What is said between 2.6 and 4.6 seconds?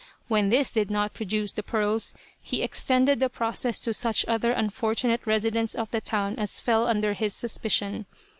extended the process to such other